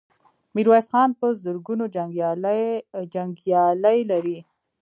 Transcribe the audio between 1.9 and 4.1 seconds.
جنګيالي